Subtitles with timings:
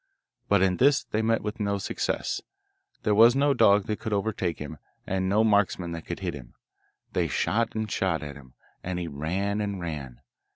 [0.49, 2.41] But in this they met with no success;
[3.03, 6.55] there was no dog that could overtake him, and no marksman that could hit him.
[7.13, 10.21] They shot and shot at him, and he ran and ran.